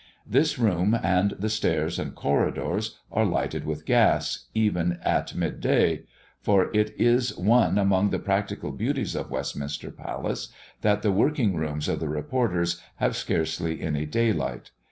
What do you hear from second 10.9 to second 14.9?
the working rooms of the reporters have scarcely any daylight.